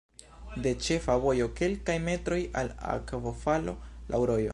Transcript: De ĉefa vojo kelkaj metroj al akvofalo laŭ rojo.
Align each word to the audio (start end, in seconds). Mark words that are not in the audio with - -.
De 0.63 0.69
ĉefa 0.85 1.17
vojo 1.25 1.47
kelkaj 1.59 1.97
metroj 2.07 2.39
al 2.63 2.73
akvofalo 2.95 3.77
laŭ 4.15 4.25
rojo. 4.33 4.49